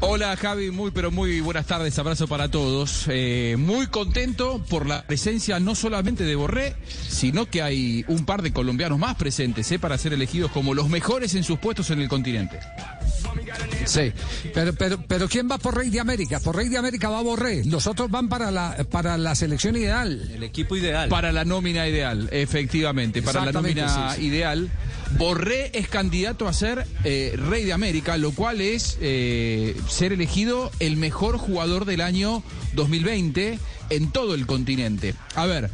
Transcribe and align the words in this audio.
Hola 0.00 0.36
Javi, 0.36 0.70
muy 0.70 0.92
pero 0.92 1.10
muy 1.10 1.40
buenas 1.40 1.66
tardes, 1.66 1.98
abrazo 1.98 2.28
para 2.28 2.48
todos. 2.48 3.06
Eh, 3.08 3.56
muy 3.58 3.88
contento 3.88 4.62
por 4.68 4.86
la 4.86 5.02
presencia 5.02 5.58
no 5.58 5.74
solamente 5.74 6.22
de 6.22 6.36
Borré, 6.36 6.76
sino 7.08 7.46
que 7.46 7.62
hay 7.62 8.04
un 8.06 8.24
par 8.24 8.42
de 8.42 8.52
colombianos 8.52 8.98
más 8.98 9.16
presentes 9.16 9.70
eh, 9.72 9.78
para 9.80 9.98
ser 9.98 10.12
elegidos 10.12 10.52
como 10.52 10.72
los 10.72 10.88
mejores 10.88 11.34
en 11.34 11.42
sus 11.42 11.58
puestos 11.58 11.90
en 11.90 12.00
el 12.00 12.08
continente. 12.08 12.60
Sí, 13.86 14.12
pero, 14.54 14.72
pero, 14.74 15.02
pero 15.06 15.28
¿quién 15.28 15.48
va 15.50 15.58
por 15.58 15.76
Rey 15.76 15.90
de 15.90 15.98
América? 15.98 16.38
Por 16.38 16.54
Rey 16.54 16.68
de 16.68 16.78
América 16.78 17.08
va 17.08 17.20
Borré, 17.20 17.64
los 17.64 17.86
otros 17.88 18.08
van 18.08 18.28
para 18.28 18.52
la, 18.52 18.76
para 18.90 19.18
la 19.18 19.34
selección 19.34 19.76
ideal. 19.76 20.30
El 20.32 20.44
equipo 20.44 20.76
ideal. 20.76 21.08
Para 21.08 21.32
la 21.32 21.44
nómina 21.44 21.88
ideal, 21.88 22.28
efectivamente, 22.30 23.20
para 23.20 23.44
la 23.44 23.52
nómina 23.52 24.12
sí, 24.14 24.20
sí. 24.20 24.26
ideal. 24.26 24.70
Borré 25.16 25.70
es 25.74 25.88
candidato 25.88 26.46
a 26.46 26.52
ser 26.52 26.86
eh, 27.04 27.34
rey 27.36 27.64
de 27.64 27.72
América, 27.72 28.16
lo 28.18 28.32
cual 28.32 28.60
es 28.60 28.98
eh, 29.00 29.74
ser 29.88 30.12
elegido 30.12 30.70
el 30.80 30.96
mejor 30.96 31.38
jugador 31.38 31.86
del 31.86 32.02
año 32.02 32.42
2020 32.74 33.58
en 33.90 34.10
todo 34.12 34.34
el 34.34 34.46
continente. 34.46 35.14
A 35.34 35.46
ver, 35.46 35.70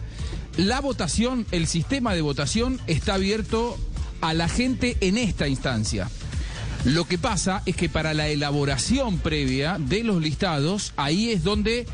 la 0.56 0.80
votación, 0.80 1.46
el 1.50 1.66
sistema 1.66 2.14
de 2.14 2.20
votación 2.22 2.80
está 2.86 3.14
abierto 3.14 3.76
a 4.20 4.34
la 4.34 4.48
gente 4.48 4.96
en 5.00 5.18
esta 5.18 5.48
instancia. 5.48 6.08
Lo 6.84 7.06
que 7.06 7.18
pasa 7.18 7.62
es 7.66 7.76
que 7.76 7.88
para 7.88 8.14
la 8.14 8.28
elaboración 8.28 9.18
previa 9.18 9.78
de 9.78 10.04
los 10.04 10.22
listados, 10.22 10.92
ahí 10.96 11.30
es 11.30 11.42
donde 11.42 11.86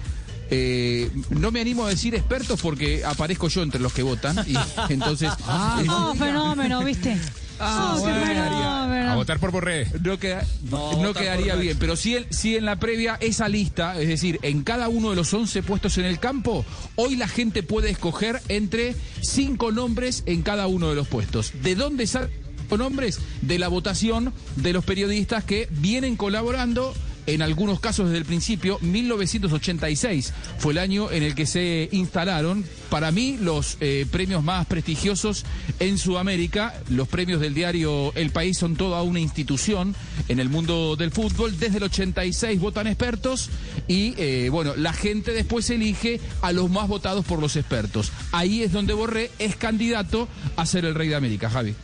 eh, 0.50 1.10
no 1.30 1.50
me 1.50 1.60
animo 1.60 1.86
a 1.86 1.90
decir 1.90 2.14
expertos 2.14 2.60
porque 2.60 3.04
aparezco 3.04 3.48
yo 3.48 3.62
entre 3.62 3.80
los 3.80 3.92
que 3.92 4.02
votan. 4.02 4.36
Y 4.46 4.54
entonces. 4.92 5.30
Ah, 5.46 5.82
Oh, 5.88 6.14
fenómeno, 6.18 6.84
¿viste? 6.84 7.16
Ah, 7.62 7.94
oh, 7.96 8.00
bueno, 8.00 8.26
fenómeno. 8.26 9.10
A 9.10 9.14
votar 9.16 9.38
por 9.38 9.50
Borré. 9.50 9.86
No, 10.02 10.18
queda- 10.18 10.46
No, 10.70 11.02
no 11.02 11.12
quedaría 11.12 11.54
bien, 11.56 11.76
pero 11.78 11.94
si, 11.94 12.14
el- 12.14 12.26
si 12.30 12.56
en 12.56 12.64
la 12.64 12.76
previa 12.76 13.16
esa 13.20 13.48
lista, 13.48 14.00
es 14.00 14.08
decir, 14.08 14.38
en 14.42 14.62
cada 14.62 14.88
uno 14.88 15.10
de 15.10 15.16
los 15.16 15.32
11 15.34 15.62
puestos 15.62 15.98
en 15.98 16.06
el 16.06 16.18
campo, 16.18 16.64
hoy 16.96 17.16
la 17.16 17.28
gente 17.28 17.62
puede 17.62 17.90
escoger 17.90 18.40
entre 18.48 18.94
cinco 19.20 19.72
nombres 19.72 20.22
en 20.26 20.42
cada 20.42 20.66
uno 20.68 20.88
de 20.88 20.94
los 20.96 21.06
puestos. 21.08 21.52
¿De 21.62 21.74
dónde 21.74 22.06
salen 22.06 22.30
los 22.70 22.78
nombres? 22.78 23.18
De 23.42 23.58
la 23.58 23.68
votación 23.68 24.32
de 24.56 24.72
los 24.72 24.84
periodistas 24.84 25.44
que 25.44 25.68
vienen 25.70 26.16
colaborando. 26.16 26.94
En 27.26 27.42
algunos 27.42 27.80
casos 27.80 28.06
desde 28.06 28.18
el 28.18 28.24
principio, 28.24 28.78
1986 28.80 30.32
fue 30.58 30.72
el 30.72 30.78
año 30.78 31.10
en 31.10 31.22
el 31.22 31.34
que 31.34 31.46
se 31.46 31.88
instalaron, 31.92 32.64
para 32.88 33.12
mí, 33.12 33.38
los 33.40 33.76
eh, 33.80 34.06
premios 34.10 34.42
más 34.42 34.66
prestigiosos 34.66 35.44
en 35.78 35.96
Sudamérica. 35.98 36.74
Los 36.88 37.08
premios 37.08 37.40
del 37.40 37.54
diario 37.54 38.12
El 38.14 38.30
País 38.30 38.58
son 38.58 38.76
toda 38.76 39.02
una 39.02 39.20
institución 39.20 39.94
en 40.28 40.40
el 40.40 40.48
mundo 40.48 40.96
del 40.96 41.12
fútbol. 41.12 41.58
Desde 41.58 41.78
el 41.78 41.84
86 41.84 42.60
votan 42.60 42.86
expertos 42.86 43.50
y, 43.86 44.14
eh, 44.16 44.48
bueno, 44.50 44.74
la 44.76 44.92
gente 44.92 45.32
después 45.32 45.70
elige 45.70 46.20
a 46.42 46.52
los 46.52 46.70
más 46.70 46.88
votados 46.88 47.24
por 47.24 47.40
los 47.40 47.56
expertos. 47.56 48.12
Ahí 48.32 48.62
es 48.62 48.72
donde 48.72 48.92
Borré 48.92 49.30
es 49.38 49.56
candidato 49.56 50.28
a 50.56 50.66
ser 50.66 50.84
el 50.84 50.94
rey 50.94 51.08
de 51.08 51.16
América, 51.16 51.48
Javi. 51.48 51.74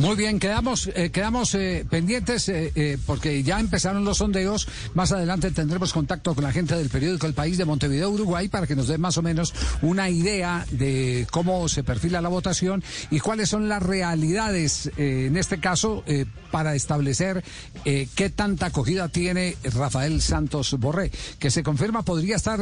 Muy 0.00 0.16
bien, 0.16 0.38
quedamos, 0.40 0.88
eh, 0.94 1.10
quedamos 1.10 1.54
eh, 1.54 1.84
pendientes 1.90 2.48
eh, 2.48 2.72
eh, 2.74 2.96
porque 3.04 3.42
ya 3.42 3.60
empezaron 3.60 4.02
los 4.02 4.16
sondeos. 4.16 4.66
Más 4.94 5.12
adelante 5.12 5.50
tendremos 5.50 5.92
contacto 5.92 6.34
con 6.34 6.42
la 6.42 6.52
gente 6.52 6.74
del 6.74 6.88
periódico 6.88 7.26
El 7.26 7.34
País 7.34 7.58
de 7.58 7.66
Montevideo, 7.66 8.08
Uruguay, 8.08 8.48
para 8.48 8.66
que 8.66 8.74
nos 8.74 8.88
dé 8.88 8.96
más 8.96 9.18
o 9.18 9.22
menos 9.22 9.52
una 9.82 10.08
idea 10.08 10.64
de 10.70 11.26
cómo 11.30 11.68
se 11.68 11.84
perfila 11.84 12.22
la 12.22 12.30
votación 12.30 12.82
y 13.10 13.20
cuáles 13.20 13.50
son 13.50 13.68
las 13.68 13.82
realidades, 13.82 14.90
eh, 14.96 15.26
en 15.26 15.36
este 15.36 15.60
caso, 15.60 16.02
eh, 16.06 16.24
para 16.50 16.74
establecer 16.74 17.44
qué 17.84 18.30
tanta 18.34 18.66
acogida 18.66 19.08
tiene 19.08 19.54
Rafael 19.64 20.22
Santos 20.22 20.74
Borré, 20.78 21.10
que 21.38 21.50
se 21.50 21.62
confirma 21.62 22.06
podría 22.06 22.36
estar 22.36 22.58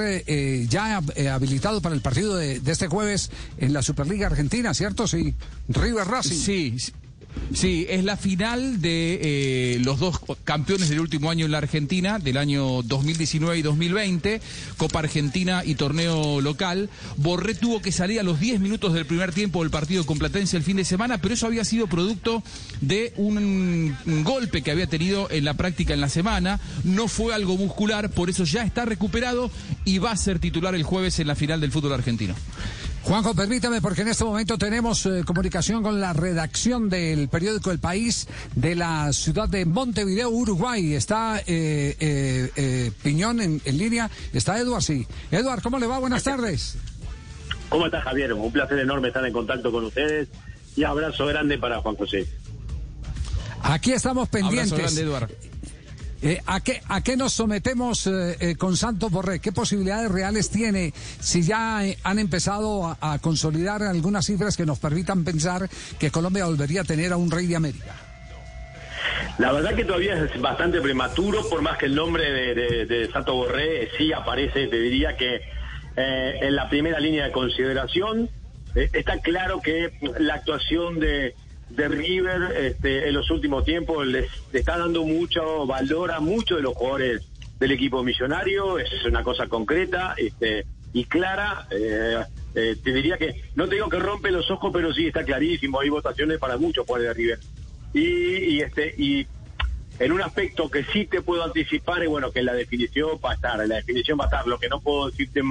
ya 0.69 1.01
habilitado 1.33 1.81
para 1.81 1.95
el 1.95 2.03
partido 2.03 2.37
de, 2.37 2.59
de 2.61 2.73
este 2.73 2.89
jueves 2.89 3.31
en 3.59 3.73
la 3.73 3.83
Superliga 3.83 4.27
Argentina, 4.27 4.75
¿cierto? 4.75 5.07
Sí, 5.07 5.35
River 5.69 6.07
Racing. 6.07 6.37
Sí. 6.37 6.77
Sí, 7.55 7.87
es 7.89 8.05
la 8.05 8.17
final 8.17 8.81
de 8.83 9.21
eh, 9.23 9.79
los 9.81 9.99
dos 9.99 10.21
campeones 10.45 10.91
del 10.91 11.01
último 11.01 11.31
año 11.31 11.47
en 11.47 11.53
la 11.53 11.59
Argentina, 11.59 12.19
del 12.19 12.37
año 12.37 12.83
2019 12.83 13.59
y 13.59 13.63
2020, 13.63 14.43
Copa 14.77 14.99
Argentina 14.99 15.63
y 15.65 15.75
torneo 15.75 16.41
local. 16.43 16.91
Borré 17.17 17.55
tuvo 17.55 17.81
que 17.81 17.91
salir 17.91 18.21
a 18.21 18.23
los 18.23 18.39
10 18.39 18.61
minutos 18.61 18.93
del 18.93 19.07
primer 19.07 19.33
tiempo 19.33 19.63
del 19.63 19.71
partido 19.71 20.05
con 20.05 20.19
Platense 20.19 20.59
el 20.59 20.63
fin 20.63 20.77
de 20.77 20.85
semana, 20.85 21.19
pero 21.19 21.35
eso 21.35 21.47
había 21.47 21.65
sido 21.65 21.87
producto 21.87 22.43
de 22.83 23.15
un, 23.17 23.97
un 24.07 24.25
golpe 24.25 24.63
que 24.63 24.71
había 24.71 24.87
tenido 24.87 25.31
en 25.31 25.45
la 25.45 25.55
práctica 25.55 25.95
en 25.95 26.03
la 26.03 26.11
semana. 26.11 26.61
No 26.85 27.09
fue 27.09 27.35
algo 27.35 27.57
muscular, 27.57 28.11
por 28.11 28.29
eso 28.29 28.45
ya 28.45 28.63
está 28.63 28.85
recuperado 28.85 29.51
y 29.85 29.99
va 29.99 30.11
a 30.11 30.17
ser 30.17 30.39
titular 30.39 30.75
el 30.75 30.83
jueves 30.83 31.19
en 31.19 31.27
la 31.27 31.35
final 31.35 31.61
del 31.61 31.73
fútbol 31.73 31.95
argentino. 31.95 32.35
Juanjo, 33.03 33.35
permítame, 33.35 33.81
porque 33.81 34.03
en 34.03 34.09
este 34.09 34.25
momento 34.25 34.59
tenemos 34.59 35.07
eh, 35.07 35.23
comunicación 35.25 35.83
con 35.83 35.99
la 36.01 36.13
redacción 36.13 36.91
del 36.91 37.29
periódico 37.29 37.71
El 37.71 37.79
País 37.79 38.29
de 38.55 38.75
la 38.75 39.13
ciudad 39.15 39.49
de 39.49 39.65
Montevideo, 39.65 40.29
Uruguay. 40.29 40.95
Está 40.95 41.39
eh, 41.47 41.97
eh, 41.99 42.51
eh, 42.57 42.93
Piñón 43.03 43.41
en, 43.41 43.63
en 43.65 43.79
línea. 43.79 44.11
Está 44.33 44.59
Eduard, 44.59 44.83
sí. 44.83 45.07
Eduard, 45.31 45.63
¿cómo 45.63 45.79
le 45.79 45.87
va? 45.87 45.99
Buenas 45.99 46.23
tardes. 46.25 46.77
¿Cómo 47.71 47.87
estás, 47.87 48.05
Javier? 48.05 48.33
Un 48.35 48.53
placer 48.53 48.79
enorme 48.79 49.09
estar 49.09 49.25
en 49.25 49.33
contacto 49.33 49.73
con 49.73 49.85
ustedes 49.85 50.29
y 50.77 50.85
abrazo 50.85 51.27
grande 51.27 51.57
para 51.59 51.81
Juan 51.81 51.97
José. 51.97 52.27
Aquí 53.63 53.93
estamos 53.93 54.29
Abrazo 54.29 54.49
pendientes. 54.49 54.79
grande, 54.79 55.01
Eduardo. 55.03 55.35
Eh, 56.21 56.41
¿a, 56.47 56.61
qué, 56.61 56.81
¿A 56.89 57.01
qué 57.01 57.17
nos 57.17 57.33
sometemos 57.33 58.07
eh, 58.09 58.37
eh, 58.41 58.57
con 58.57 58.77
Santos 58.77 59.11
Borré? 59.11 59.39
¿Qué 59.39 59.53
posibilidades 59.53 60.11
reales 60.11 60.51
tiene 60.51 60.93
si 61.21 61.43
ya 61.43 61.87
eh, 61.87 61.97
han 62.03 62.19
empezado 62.19 62.97
a, 63.01 63.19
consolidar 63.21 63.83
algunas 63.85 64.27
cifras 64.27 64.57
que 64.57 64.67
nos 64.67 64.81
permitan 64.81 65.25
pensar 65.25 65.69
que 65.99 66.11
Colombia 66.11 66.47
volvería 66.47 66.81
a 66.81 66.85
tener 66.85 67.13
a 67.13 67.17
un 67.17 67.31
rey 67.31 67.47
de 67.47 67.57
América? 67.57 67.95
La 69.39 69.53
verdad 69.53 69.75
que 69.77 69.85
todavía 69.85 70.15
es 70.25 70.41
bastante 70.41 70.81
prematuro, 70.81 71.49
por 71.49 71.63
más 71.63 71.79
que 71.79 71.87
el 71.87 71.95
nombre 71.95 72.25
de, 72.31 72.55
de, 72.55 72.87
de 72.87 73.13
Santo 73.13 73.35
Borré 73.35 73.89
sí 73.97 74.13
aparece, 74.13 74.67
te 74.67 74.81
diría 74.81 75.17
que 75.17 75.41
en 75.97 76.55
la 76.55 76.69
primera 76.69 77.01
línea 77.01 77.25
de 77.25 77.33
consideración. 77.33 78.31
Está 78.75 79.19
claro 79.21 79.61
que 79.61 79.93
la 80.21 80.35
actuación 80.35 81.01
de, 81.01 81.35
de 81.71 81.89
River 81.89 82.57
este, 82.57 83.09
en 83.09 83.15
los 83.15 83.31
últimos 83.31 83.65
tiempos 83.65 84.07
les, 84.07 84.31
le 84.53 84.61
está 84.61 84.79
dando 84.79 85.05
mucho 85.05 85.67
valor 85.67 86.11
a 86.13 86.21
muchos 86.21 86.59
de 86.59 86.63
los 86.63 86.75
jugadores 86.75 87.23
del 87.59 87.73
equipo 87.73 88.03
millonario, 88.03 88.79
es 88.79 89.05
una 89.05 89.23
cosa 89.23 89.49
concreta 89.49 90.15
este, 90.17 90.65
y 90.93 91.05
clara. 91.05 91.67
eh, 91.71 92.23
eh, 92.55 92.77
te 92.83 92.93
diría 92.93 93.19
que, 93.19 93.43
no 93.55 93.69
te 93.69 93.77
digo 93.77 93.89
que 93.89 93.99
rompe 93.99 94.31
los 94.31 94.51
ojos, 94.51 94.71
pero 94.73 94.93
sí 94.93 95.07
está 95.07 95.25
clarísimo, 95.25 95.81
hay 95.81 95.91
votaciones 95.91 96.39
para 96.39 96.57
muchos 96.57 96.87
jugadores 96.87 97.09
de 97.09 97.23
River. 97.23 97.39
Y, 97.93 98.55
y 98.55 98.61
este 98.61 98.95
y 98.99 99.27
en 99.99 100.13
un 100.13 100.23
aspecto 100.23 100.71
que 100.71 100.85
sí 100.85 101.07
te 101.07 101.23
puedo 101.23 101.43
anticipar 101.43 102.03
es 102.03 102.09
bueno 102.09 102.31
que 102.31 102.43
la 102.43 102.55
definición 102.55 103.19
va 103.25 103.33
a 103.33 103.35
estar, 103.35 103.67
la 103.67 103.77
definición 103.77 104.19
va 104.19 104.25
a 104.25 104.27
estar, 104.29 104.47
lo 104.47 104.59
que 104.59 104.69
no 104.69 104.81
puedo 104.81 105.11
decirte 105.11 105.43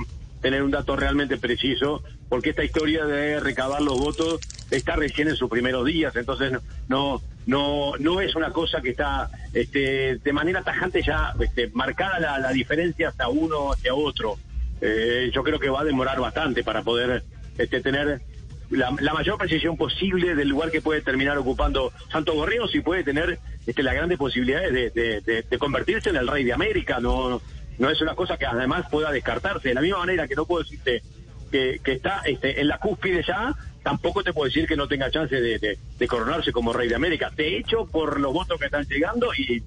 tener 0.41 0.63
un 0.63 0.71
dato 0.71 0.95
realmente 0.95 1.37
preciso, 1.37 2.03
porque 2.29 2.51
esta 2.51 2.63
historia 2.63 3.05
de 3.05 3.39
recabar 3.39 3.81
los 3.81 3.97
votos 3.97 4.39
está 4.71 4.95
recién 4.95 5.27
en 5.29 5.35
sus 5.35 5.49
primeros 5.49 5.85
días, 5.85 6.15
entonces 6.15 6.51
no 6.87 7.21
no 7.45 7.93
no, 7.97 8.19
es 8.21 8.35
una 8.35 8.51
cosa 8.51 8.81
que 8.81 8.89
está 8.89 9.29
este, 9.53 10.17
de 10.17 10.33
manera 10.33 10.61
tajante 10.63 11.01
ya 11.01 11.33
este, 11.39 11.69
marcada 11.73 12.37
la, 12.39 12.49
diferencia 12.51 13.07
hasta 13.09 13.29
uno 13.29 13.71
hacia 13.71 13.93
otro. 13.95 14.37
Eh, 14.81 15.31
yo 15.33 15.43
creo 15.43 15.57
que 15.57 15.69
va 15.69 15.81
a 15.81 15.85
demorar 15.85 16.19
bastante 16.19 16.63
para 16.63 16.81
poder 16.83 17.23
este, 17.57 17.79
tener 17.81 18.21
la, 18.69 18.93
la 18.99 19.13
mayor 19.13 19.37
precisión 19.37 19.77
posible 19.77 20.35
del 20.35 20.49
lugar 20.49 20.69
que 20.71 20.81
puede 20.81 21.01
terminar 21.01 21.37
ocupando 21.37 21.93
Santos 22.11 22.35
Borreo, 22.35 22.67
si 22.67 22.81
puede 22.81 23.03
tener 23.05 23.39
este, 23.65 23.81
las 23.81 23.95
grandes 23.95 24.17
posibilidades 24.17 24.73
de, 24.73 24.89
de- 24.89 25.21
de- 25.21 25.41
de 25.43 25.57
convertirse 25.57 26.09
en 26.09 26.17
el 26.17 26.27
rey 26.27 26.43
de 26.43 26.51
América. 26.53 26.99
No, 26.99 27.41
no 27.79 27.89
es 27.89 28.01
una 28.01 28.13
cosa 28.13 28.37
que 28.37 28.45
además 28.45 28.85
pueda 28.91 29.09
descartarse. 29.11 29.69
De 29.69 29.73
la 29.73 29.81
misma 29.81 29.99
manera 29.99 30.27
que 30.27 30.35
no 30.35 30.45
puedo 30.45 30.63
decirte 30.63 31.01
que, 31.49 31.79
que 31.81 31.93
está 31.93 32.21
este, 32.25 32.59
en 32.59 32.67
la 32.67 32.77
cúspide 32.77 33.23
ya, 33.25 33.55
tampoco 33.87 34.21
te 34.21 34.33
puedo 34.33 34.47
decir 34.47 34.67
que 34.67 34.75
no 34.75 34.85
tenga 34.85 35.09
chance 35.09 35.33
de, 35.33 35.59
de- 35.59 35.77
de 35.97 36.07
coronarse 36.09 36.51
como 36.51 36.73
rey 36.73 36.89
de 36.89 36.95
América. 36.95 37.31
De 37.33 37.57
hecho, 37.57 37.85
por 37.85 38.19
los 38.19 38.33
votos 38.33 38.59
que 38.59 38.65
están 38.65 38.83
llegando 38.85 39.29
y 39.33 39.63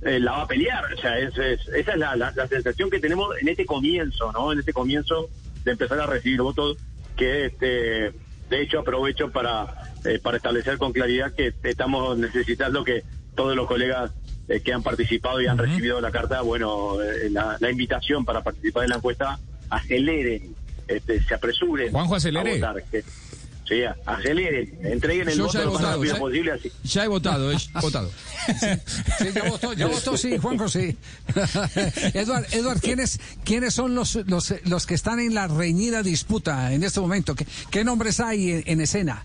eh, 0.00 0.18
la 0.18 0.32
va 0.32 0.42
a 0.44 0.46
pelear. 0.46 0.82
O 0.94 0.96
sea, 0.96 1.18
es, 1.18 1.36
es- 1.36 1.68
esa 1.68 1.92
es 1.92 1.98
la, 1.98 2.16
la- 2.16 2.32
la 2.34 2.48
sensación 2.48 2.88
que 2.88 2.98
tenemos 2.98 3.28
en 3.42 3.48
este 3.48 3.66
comienzo, 3.66 4.32
¿no? 4.32 4.52
En 4.52 4.60
este 4.60 4.72
comienzo 4.72 5.28
de 5.64 5.72
empezar 5.72 6.00
a 6.00 6.06
recibir 6.06 6.40
votos, 6.40 6.78
que 7.14 7.44
este, 7.44 7.66
de 8.48 8.62
hecho 8.62 8.80
aprovecho 8.80 9.30
para, 9.30 9.66
eh, 10.06 10.18
para 10.18 10.38
establecer 10.38 10.78
con 10.78 10.92
claridad 10.94 11.34
que 11.34 11.52
estamos 11.64 12.16
necesitando 12.16 12.84
que 12.84 13.02
todos 13.34 13.54
los 13.54 13.66
colegas 13.66 14.12
eh, 14.48 14.60
que 14.60 14.72
han 14.72 14.82
participado 14.82 15.42
y 15.42 15.46
han 15.46 15.58
recibido 15.58 16.00
la 16.00 16.10
carta, 16.10 16.40
bueno, 16.40 17.02
eh, 17.02 17.28
la, 17.30 17.58
la 17.60 17.70
invitación 17.70 18.24
para 18.24 18.42
participar 18.42 18.84
en 18.84 18.90
la 18.90 18.96
encuesta, 18.96 19.38
aceleren, 19.68 20.54
este, 20.88 21.22
se 21.22 21.34
apresuren 21.34 21.92
Juanjo, 21.92 22.16
acelere. 22.16 22.52
a 22.52 22.54
votar. 22.72 22.82
que- 22.90 23.04
sí, 23.72 23.82
aceleren, 24.06 24.78
entreguen 24.84 25.28
el 25.28 25.36
Yo 25.38 25.44
voto 25.46 25.52
ya 25.54 25.60
he 25.62 25.64
lo 25.64 25.72
más 25.72 25.80
votado, 25.80 25.96
rápido 25.98 26.14
ya- 26.14 26.20
posible. 26.20 26.52
Así. 26.52 26.72
Ya 26.84 27.04
he 27.04 27.08
votado, 27.08 27.52
eh, 27.52 27.56
he 27.76 27.80
votado. 27.80 28.10
Sí, 29.18 29.26
ya 29.34 29.42
votó, 29.50 29.72
ya 29.72 29.86
votó, 29.86 30.16
sí, 30.16 30.36
Juanjo, 30.38 30.68
sí. 30.68 30.96
Eduard, 32.14 32.44
Eduard, 32.52 32.80
¿quiénes, 32.80 33.20
¿quiénes 33.44 33.74
son 33.74 33.94
los, 33.94 34.16
los, 34.26 34.54
los 34.64 34.86
que 34.86 34.94
están 34.94 35.20
en 35.20 35.34
la 35.34 35.48
reñida 35.48 36.02
disputa 36.02 36.72
en 36.72 36.82
este 36.82 37.00
momento? 37.00 37.34
¿Qué, 37.34 37.46
qué 37.70 37.84
nombres 37.84 38.20
hay 38.20 38.50
en, 38.50 38.62
en 38.66 38.80
escena? 38.80 39.24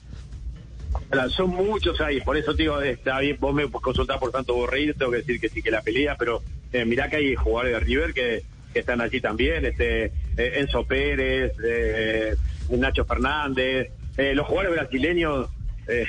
Son 1.36 1.50
muchos 1.52 2.00
ahí, 2.02 2.22
por 2.22 2.38
eso 2.38 2.54
te 2.56 2.64
digo, 2.64 2.82
está 2.82 3.20
bien, 3.20 3.38
vos 3.40 3.54
me 3.54 3.70
consultás 3.70 4.18
por 4.18 4.32
Santo 4.32 4.54
Borrell, 4.56 4.96
tengo 4.96 5.12
que 5.12 5.18
decir 5.18 5.40
que 5.40 5.48
sí 5.50 5.62
que 5.62 5.72
la 5.72 5.82
pelea, 5.82 6.16
pero 6.18 6.42
eh, 6.74 6.86
mirá 6.86 7.10
que 7.10 7.18
hay 7.18 7.36
jugadores 7.36 7.74
de 7.74 7.80
River 7.80 8.14
que, 8.14 8.44
que 8.74 8.80
están 8.80 9.00
allí 9.02 9.22
también, 9.22 9.66
este 9.66 10.06
eh, 10.06 10.12
Enzo 10.56 10.86
Pérez, 10.86 11.54
eh, 11.64 12.36
Nacho 12.70 13.06
Fernández, 13.06 13.90
eh, 14.18 14.34
los 14.36 14.48
jugadores 14.48 14.80
brasileños, 14.80 15.50
eh, 15.88 16.06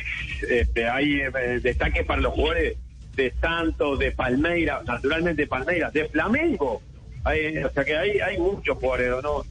este, 0.49 0.89
hay 0.89 1.21
eh, 1.21 1.61
destaques 1.63 2.05
para 2.05 2.21
los 2.21 2.33
jugadores 2.35 2.77
de 3.15 3.33
Santos, 3.41 3.99
de 3.99 4.13
Palmeiras, 4.13 4.85
naturalmente 4.87 5.47
Palmeiras, 5.47 5.93
de 5.93 6.09
Flamengo, 6.09 6.83
Hay- 7.25 7.59
o 7.59 7.71
sea 7.71 7.85
que 7.85 7.97
hay, 7.97 8.21
hay 8.21 8.39
muchos 8.39 8.79
jugadores, 8.79 9.23
¿no? 9.23 9.45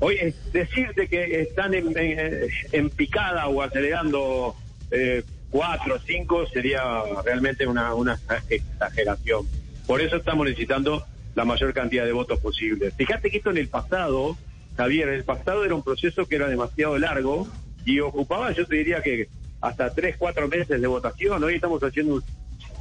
Hoy 0.00 0.16
es 0.20 0.52
decirte 0.52 1.06
que 1.08 1.40
están 1.42 1.72
en 1.74 2.90
picada 2.90 3.46
o 3.48 3.62
acelerando 3.62 4.56
eh, 4.90 5.22
cuatro 5.50 5.94
o 5.94 5.98
cinco 6.00 6.46
sería 6.48 6.82
realmente 7.24 7.66
una, 7.66 7.94
una 7.94 8.18
exageración. 8.48 9.46
Por 9.86 10.00
eso 10.00 10.16
estamos 10.16 10.46
necesitando 10.46 11.04
la 11.34 11.44
mayor 11.44 11.72
cantidad 11.72 12.04
de 12.04 12.12
votos 12.12 12.40
posible. 12.40 12.90
Fíjate 12.90 13.30
que 13.30 13.36
esto 13.38 13.50
en 13.50 13.58
el 13.58 13.68
pasado, 13.68 14.36
Javier, 14.76 15.08
en 15.08 15.14
el 15.14 15.24
pasado 15.24 15.64
era 15.64 15.74
un 15.74 15.82
proceso 15.82 16.26
que 16.26 16.36
era 16.36 16.48
demasiado 16.48 16.98
largo 16.98 17.46
y 17.84 18.00
ocupaba, 18.00 18.52
yo 18.52 18.66
te 18.66 18.76
diría 18.76 19.02
que 19.02 19.28
hasta 19.60 19.92
tres, 19.94 20.16
cuatro 20.18 20.48
meses 20.48 20.80
de 20.80 20.86
votación. 20.86 21.42
Hoy 21.42 21.54
estamos 21.56 21.82
haciendo 21.82 22.14
un- 22.16 22.24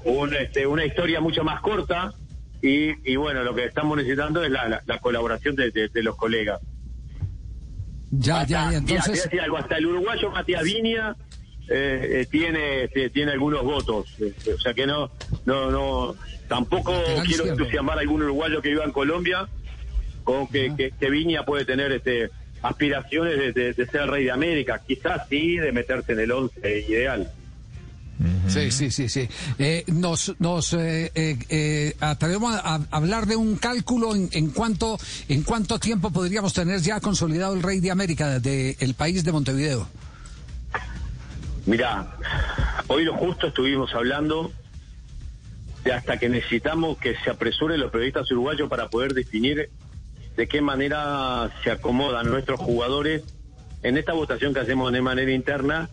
un, 0.05 0.33
este, 0.35 0.67
una 0.67 0.85
historia 0.85 1.21
mucho 1.21 1.43
más 1.43 1.61
corta 1.61 2.13
y, 2.61 2.91
y 3.09 3.15
bueno, 3.15 3.43
lo 3.43 3.53
que 3.55 3.65
estamos 3.65 3.97
necesitando 3.97 4.43
es 4.43 4.51
la, 4.51 4.67
la- 4.67 4.83
la 4.85 4.99
colaboración 4.99 5.55
de- 5.55 5.71
de- 5.71 5.87
de 5.89 6.03
los 6.03 6.15
colegas. 6.15 6.59
Ya, 8.11 8.45
ya, 8.45 8.67
Hasta- 8.67 8.71
ya, 8.73 8.81
mira, 8.81 8.93
a 8.93 8.97
entonces. 8.97 9.23
decir 9.23 9.41
algo, 9.41 9.57
hasta 9.57 9.77
el 9.77 9.85
uruguayo 9.87 10.29
Matías 10.31 10.63
Viña 10.63 11.15
eh, 11.69 12.19
eh, 12.21 12.27
tiene 12.29 12.83
este, 12.83 13.09
tiene 13.09 13.31
algunos 13.31 13.63
votos, 13.63 14.13
este, 14.19 14.53
o 14.53 14.59
sea 14.59 14.73
que 14.73 14.85
no 14.85 15.09
no 15.45 15.71
no 15.71 16.13
tampoco 16.49 16.93
quiero 17.25 17.45
entusiasmar 17.45 17.97
a 17.97 18.01
algún 18.01 18.21
uruguayo 18.21 18.61
que 18.61 18.69
viva 18.69 18.83
en 18.83 18.91
Colombia 18.91 19.47
con 20.25 20.47
que, 20.47 20.75
que, 20.75 20.91
que 20.91 21.09
Viña 21.09 21.45
puede 21.45 21.63
tener 21.65 21.91
este 21.93 22.29
aspiraciones 22.63 23.37
de, 23.37 23.51
de- 23.51 23.73
de 23.73 23.85
ser 23.87 24.07
rey 24.09 24.23
de 24.25 24.31
América, 24.31 24.81
quizás 24.87 25.27
sí 25.29 25.57
de 25.57 25.71
meterse 25.71 26.13
en 26.13 26.19
el 26.21 26.31
once 26.31 26.85
ideal. 26.89 27.31
Sí, 28.47 28.71
sí, 28.71 28.89
sí, 28.91 29.09
sí. 29.09 29.27
Eh, 29.59 29.83
nos 29.87 30.33
nos 30.39 30.71
eh, 30.73 31.11
eh, 31.15 31.37
eh, 31.49 31.95
atrevemos 31.99 32.53
a, 32.55 32.75
a 32.75 32.81
hablar 32.91 33.25
de 33.25 33.35
un 33.35 33.57
cálculo 33.57 34.15
en, 34.15 34.29
en 34.31 34.51
cuánto 34.51 34.97
en 35.27 35.43
cuánto 35.43 35.77
tiempo 35.79 36.11
podríamos 36.11 36.53
tener 36.53 36.79
ya 36.79 36.99
consolidado 37.01 37.53
el 37.53 37.63
rey 37.63 37.79
de 37.81 37.91
América 37.91 38.39
del 38.39 38.93
país 38.95 39.23
de 39.25 39.31
Montevideo. 39.31 39.87
Mira, 41.65 42.15
hoy 42.87 43.03
lo 43.03 43.13
justo 43.15 43.47
estuvimos 43.47 43.93
hablando 43.93 44.51
de 45.83 45.91
hasta 45.93 46.17
que 46.17 46.29
necesitamos 46.29 46.97
que 46.99 47.15
se 47.23 47.29
apresuren 47.29 47.79
los 47.79 47.91
periodistas 47.91 48.29
uruguayos 48.31 48.69
para 48.69 48.89
poder 48.89 49.13
definir 49.13 49.69
de 50.35 50.47
qué 50.47 50.61
manera 50.61 51.51
se 51.63 51.71
acomodan 51.71 52.27
nuestros 52.27 52.59
jugadores 52.59 53.23
en 53.83 53.97
esta 53.97 54.13
votación 54.13 54.53
que 54.53 54.61
hacemos 54.61 54.91
de 54.91 55.01
manera 55.01 55.31
interna. 55.31 55.89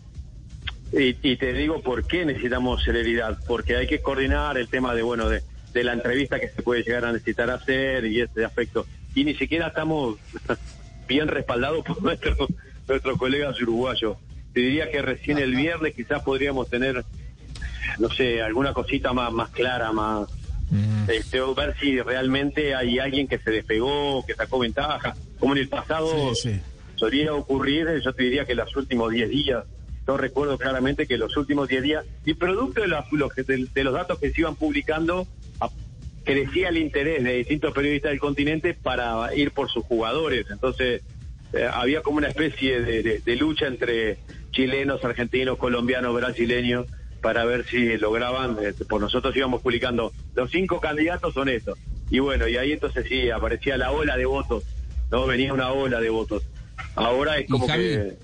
Y, 0.91 1.15
y 1.21 1.37
te 1.37 1.53
digo 1.53 1.81
por 1.81 2.05
qué 2.05 2.25
necesitamos 2.25 2.83
celeridad, 2.83 3.37
porque 3.47 3.77
hay 3.77 3.87
que 3.87 4.01
coordinar 4.01 4.57
el 4.57 4.67
tema 4.67 4.93
de, 4.93 5.03
bueno, 5.03 5.29
de, 5.29 5.43
la 5.73 5.93
entrevista 5.93 6.39
que 6.39 6.49
se 6.49 6.61
puede 6.61 6.83
llegar 6.83 7.05
a 7.05 7.13
necesitar 7.13 7.49
hacer 7.49 8.05
y 8.05 8.21
ese 8.21 8.43
aspecto. 8.43 8.85
Y 9.15 9.23
ni 9.23 9.35
siquiera 9.35 9.67
estamos 9.67 10.17
bien 11.07 11.27
respaldados 11.27 11.85
por 11.85 12.01
nuestros, 12.01 12.37
nuestros 12.87 13.17
colegas 13.17 13.61
uruguayos. 13.61 14.17
Te 14.53 14.59
diría 14.59 14.91
que 14.91 15.01
recién 15.01 15.37
el 15.37 15.55
viernes 15.55 15.95
quizás 15.95 16.23
podríamos 16.23 16.69
tener, 16.69 17.05
no 17.99 18.09
sé, 18.09 18.41
alguna 18.41 18.73
cosita 18.73 19.13
más, 19.13 19.31
más 19.31 19.49
clara, 19.51 19.93
más, 19.93 20.27
este, 21.11 21.39
ver 21.55 21.75
si 21.79 21.99
realmente 22.01 22.75
hay 22.75 22.99
alguien 22.99 23.27
que 23.27 23.37
se 23.37 23.51
despegó, 23.51 24.25
que 24.25 24.33
sacó 24.33 24.59
ventaja, 24.59 25.15
como 25.39 25.53
en 25.53 25.59
el 25.59 25.69
pasado 25.69 26.33
Sí, 26.35 26.49
sí. 26.53 26.59
solía 26.95 27.33
ocurrir, 27.33 27.87
yo 28.03 28.13
te 28.13 28.23
diría 28.23 28.45
que 28.45 28.55
los 28.55 28.75
últimos 28.75 29.11
10 29.11 29.29
días, 29.29 29.65
yo 30.07 30.17
recuerdo 30.17 30.57
claramente 30.57 31.05
que 31.07 31.17
los 31.17 31.35
últimos 31.37 31.67
10 31.67 31.83
días, 31.83 32.05
y 32.25 32.33
producto 32.33 32.81
de, 32.81 32.87
las- 32.87 33.11
los 33.11 33.33
que- 33.33 33.43
de- 33.43 33.67
de 33.73 33.83
los 33.83 33.93
datos 33.93 34.19
que 34.19 34.31
se 34.31 34.41
iban 34.41 34.55
publicando, 34.55 35.27
crecía 36.23 36.69
el 36.69 36.77
interés 36.77 37.23
de 37.23 37.37
distintos 37.37 37.73
periodistas 37.73 38.11
del 38.11 38.19
continente 38.19 38.75
para 38.75 39.33
ir 39.35 39.51
por 39.51 39.69
sus 39.71 39.83
jugadores. 39.85 40.45
Entonces, 40.51 41.01
eh, 41.53 41.67
había 41.71 42.01
como 42.01 42.17
una 42.17 42.27
especie 42.27 42.81
de, 42.81 43.01
de- 43.03 43.19
de 43.19 43.35
lucha 43.35 43.65
entre 43.67 44.19
chilenos, 44.51 45.03
argentinos, 45.03 45.57
colombianos, 45.57 46.13
brasileños, 46.13 46.85
para 47.21 47.45
ver 47.45 47.65
si 47.65 47.97
lograban, 47.97 48.57
eh, 48.61 48.73
por 48.89 48.99
nosotros 48.99 49.35
íbamos 49.35 49.61
publicando, 49.61 50.11
los 50.33 50.51
cinco 50.51 50.79
candidatos 50.79 51.33
son 51.33 51.49
estos. 51.49 51.77
Y 52.09 52.19
bueno, 52.19 52.47
y 52.47 52.57
ahí 52.57 52.73
entonces 52.73 53.05
sí, 53.07 53.29
aparecía 53.29 53.77
la 53.77 53.91
ola 53.91 54.17
de 54.17 54.25
votos, 54.25 54.63
¿no? 55.11 55.25
Venía 55.27 55.53
una 55.53 55.71
ola 55.71 55.99
de 56.01 56.09
votos. 56.09 56.43
Ahora 56.95 57.37
es 57.37 57.47
como 57.49 57.67
que 57.67 58.17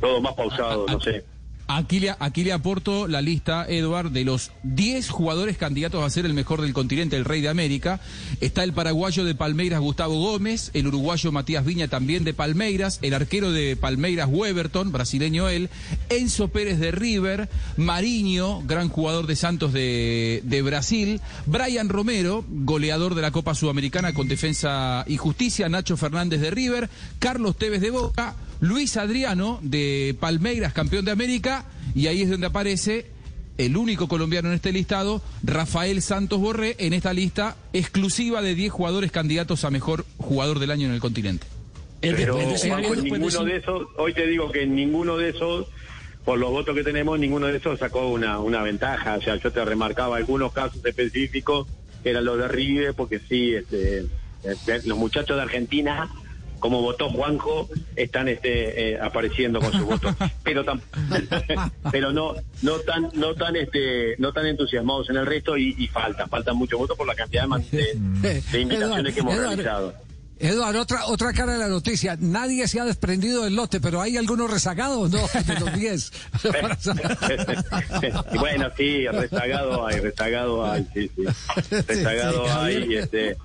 todo 0.00 0.20
más 0.20 0.34
pausado, 0.34 0.86
no 0.86 1.00
sé. 1.00 1.24
Aquí 1.70 2.00
le, 2.00 2.52
aporto 2.52 3.06
la 3.08 3.20
lista, 3.20 3.66
Eduard, 3.68 4.10
de 4.10 4.24
los 4.24 4.52
10 4.62 5.10
jugadores 5.10 5.58
candidatos 5.58 6.02
a 6.02 6.08
ser 6.08 6.24
el 6.24 6.32
mejor 6.32 6.62
del 6.62 6.72
continente, 6.72 7.14
el 7.14 7.26
rey 7.26 7.42
de 7.42 7.50
América. 7.50 8.00
Está 8.40 8.64
el 8.64 8.72
paraguayo 8.72 9.22
de 9.22 9.34
Palmeiras, 9.34 9.80
Gustavo 9.80 10.18
Gómez, 10.18 10.70
el 10.72 10.86
uruguayo 10.86 11.30
Matías 11.30 11.66
Viña 11.66 11.86
también 11.86 12.24
de 12.24 12.32
Palmeiras, 12.32 12.98
el 13.02 13.12
arquero 13.12 13.52
de 13.52 13.76
Palmeiras, 13.76 14.30
Weberton, 14.32 14.92
brasileño 14.92 15.50
él, 15.50 15.68
Enzo 16.08 16.48
Pérez 16.48 16.78
de 16.78 16.90
River, 16.90 17.50
Mariño, 17.76 18.62
gran 18.62 18.88
jugador 18.88 19.26
de 19.26 19.36
Santos 19.36 19.74
de, 19.74 20.40
de 20.44 20.62
Brasil, 20.62 21.20
Brian 21.44 21.90
Romero, 21.90 22.46
goleador 22.48 23.14
de 23.14 23.20
la 23.20 23.30
Copa 23.30 23.54
Sudamericana 23.54 24.14
con 24.14 24.26
Defensa 24.26 25.04
y 25.06 25.18
Justicia, 25.18 25.68
Nacho 25.68 25.98
Fernández 25.98 26.40
de 26.40 26.50
River, 26.50 26.88
Carlos 27.18 27.58
Tevez 27.58 27.82
de 27.82 27.90
Boca, 27.90 28.36
Luis 28.60 28.96
Adriano 28.96 29.58
de 29.62 30.16
Palmeiras, 30.18 30.72
campeón 30.72 31.04
de 31.04 31.10
América, 31.12 31.64
y 31.94 32.06
ahí 32.08 32.22
es 32.22 32.30
donde 32.30 32.46
aparece 32.46 33.06
el 33.56 33.76
único 33.76 34.06
colombiano 34.08 34.48
en 34.48 34.54
este 34.54 34.72
listado, 34.72 35.20
Rafael 35.42 36.00
Santos 36.02 36.38
Borré, 36.40 36.76
en 36.78 36.92
esta 36.92 37.12
lista 37.12 37.56
exclusiva 37.72 38.40
de 38.42 38.54
10 38.54 38.70
jugadores 38.72 39.10
candidatos 39.10 39.64
a 39.64 39.70
mejor 39.70 40.04
jugador 40.16 40.58
del 40.60 40.70
año 40.70 40.86
en 40.86 40.94
el 40.94 41.00
continente. 41.00 41.46
Pero 42.00 42.36
después 42.36 42.62
de- 42.62 42.68
Juanjo, 42.68 42.94
después 42.94 43.02
de 43.02 43.10
ninguno 43.10 43.44
de 43.44 43.56
esos, 43.56 43.88
hoy 43.96 44.14
te 44.14 44.26
digo 44.28 44.52
que 44.52 44.64
ninguno 44.66 45.16
de 45.16 45.30
esos, 45.30 45.66
por 46.24 46.38
los 46.38 46.50
votos 46.50 46.76
que 46.76 46.84
tenemos, 46.84 47.18
ninguno 47.18 47.48
de 47.48 47.56
esos 47.56 47.80
sacó 47.80 48.08
una, 48.08 48.38
una 48.38 48.62
ventaja. 48.62 49.16
O 49.16 49.22
sea, 49.22 49.34
yo 49.36 49.50
te 49.50 49.64
remarcaba 49.64 50.16
algunos 50.18 50.52
casos 50.52 50.84
específicos, 50.84 51.66
que 52.04 52.10
eran 52.10 52.24
los 52.24 52.38
de 52.38 52.46
River, 52.46 52.94
porque 52.94 53.18
sí, 53.28 53.54
este, 53.54 54.06
este, 54.44 54.86
los 54.86 54.96
muchachos 54.96 55.36
de 55.36 55.42
Argentina, 55.42 56.08
como 56.58 56.82
votó 56.82 57.10
Juanjo, 57.10 57.68
están 57.96 58.28
este, 58.28 58.92
eh, 58.92 58.98
apareciendo 59.00 59.60
con 59.60 59.72
sus 59.72 59.82
votos. 59.82 60.14
Pero 60.42 60.64
tam- 60.64 60.80
pero 61.92 62.12
no, 62.12 62.34
no 62.62 62.74
tan, 62.80 63.10
no 63.14 63.34
tan 63.34 63.56
este, 63.56 64.14
no 64.18 64.32
tan 64.32 64.46
entusiasmados 64.46 65.08
en 65.10 65.16
el 65.16 65.26
resto 65.26 65.56
y, 65.56 65.74
y 65.78 65.86
falta, 65.88 66.26
faltan 66.26 66.56
muchos 66.56 66.78
votos 66.78 66.96
por 66.96 67.06
la 67.06 67.14
cantidad 67.14 67.42
de, 67.42 67.48
man- 67.48 67.64
de, 67.70 68.40
de 68.52 68.60
invitaciones 68.60 69.14
que 69.14 69.20
hemos 69.20 69.34
Eduardo, 69.34 69.48
realizado. 69.56 69.94
Eduardo, 70.40 70.80
otra, 70.82 71.06
otra 71.06 71.32
cara 71.32 71.54
de 71.54 71.58
la 71.58 71.66
noticia. 71.68 72.16
Nadie 72.20 72.68
se 72.68 72.78
ha 72.80 72.84
desprendido 72.84 73.42
del 73.44 73.56
lote, 73.56 73.80
pero 73.80 74.00
hay 74.00 74.16
algunos 74.16 74.48
rezagados, 74.50 75.10
¿no? 75.10 75.18
De 75.18 75.60
los 75.60 75.72
10. 75.74 76.12
Y 78.32 78.38
bueno, 78.38 78.68
sí, 78.76 79.06
rezagado 79.08 79.86
hay, 79.86 79.98
rezagado 80.00 80.64
hay, 80.70 80.86
sí, 80.94 81.10
sí. 81.16 81.24
Rezagado 81.86 82.44
sí, 82.44 82.50
hay, 82.56 82.94
este. 82.96 83.36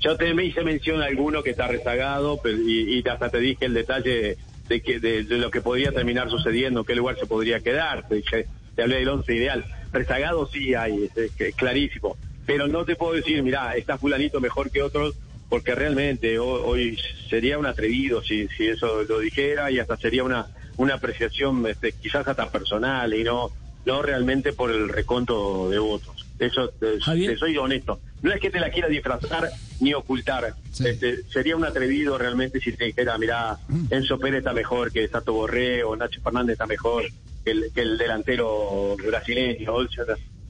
Yo 0.00 0.16
te 0.16 0.32
me 0.34 0.44
hice 0.44 0.62
mención 0.64 1.02
a 1.02 1.06
alguno 1.06 1.42
que 1.42 1.50
está 1.50 1.66
rezagado, 1.68 2.40
pero, 2.42 2.56
y, 2.58 2.98
y 3.04 3.08
hasta 3.08 3.28
te 3.28 3.38
dije 3.38 3.66
el 3.66 3.74
detalle 3.74 4.38
de 4.68 4.80
que 4.80 4.98
de, 5.00 5.24
de 5.24 5.36
lo 5.38 5.50
que 5.50 5.60
podría 5.60 5.92
terminar 5.92 6.30
sucediendo, 6.30 6.84
qué 6.84 6.94
lugar 6.94 7.16
se 7.18 7.26
podría 7.26 7.60
quedar. 7.60 8.06
Te, 8.08 8.16
dije- 8.16 8.46
te 8.74 8.82
hablé 8.82 8.96
del 8.96 9.08
once 9.08 9.34
ideal. 9.34 9.66
Rezagado 9.92 10.46
sí 10.46 10.74
hay, 10.74 11.10
es, 11.14 11.54
clarísimo. 11.54 12.16
pero 12.46 12.66
no 12.66 12.84
te 12.84 12.96
puedo 12.96 13.12
decir, 13.12 13.42
mira, 13.42 13.76
está 13.76 13.98
fulanito 13.98 14.40
mejor 14.40 14.70
que 14.70 14.82
otros, 14.82 15.14
porque 15.48 15.74
realmente 15.74 16.38
hoy, 16.38 16.60
hoy 16.64 16.98
sería 17.28 17.58
un 17.58 17.66
atrevido 17.66 18.22
si, 18.22 18.48
si 18.56 18.68
eso 18.68 19.02
lo 19.02 19.18
dijera 19.18 19.70
y 19.70 19.80
hasta 19.80 19.96
sería 19.96 20.24
una, 20.24 20.46
una 20.76 20.94
apreciación 20.94 21.66
este, 21.66 21.92
quizás 21.92 22.26
hasta 22.26 22.50
personal 22.50 23.12
y 23.12 23.22
no, 23.24 23.50
no 23.84 24.00
realmente 24.02 24.52
por 24.52 24.70
el 24.70 24.88
reconto 24.88 25.68
de 25.68 25.78
votos. 25.78 26.26
Eso, 26.38 26.72
te 26.78 27.36
soy 27.36 27.56
honesto. 27.58 28.00
No 28.22 28.32
es 28.32 28.40
que 28.40 28.50
te 28.50 28.60
la 28.60 28.70
quiera 28.70 28.88
disfrazar 28.88 29.50
ni 29.80 29.94
ocultar. 29.94 30.54
Este, 30.84 31.22
sería 31.24 31.56
un 31.56 31.64
atrevido 31.64 32.16
realmente 32.18 32.60
si 32.60 32.72
te 32.72 32.84
dijera, 32.86 33.16
mira, 33.18 33.58
Enzo 33.90 34.18
Pérez 34.18 34.38
está 34.38 34.52
mejor 34.52 34.92
que 34.92 35.06
Sato 35.08 35.32
Borré 35.32 35.82
o 35.84 35.96
Nacho 35.96 36.20
Fernández 36.22 36.52
está 36.54 36.66
mejor 36.66 37.04
que 37.44 37.50
el, 37.50 37.70
que 37.74 37.80
el 37.82 37.98
delantero 37.98 38.96
brasileño. 38.96 39.72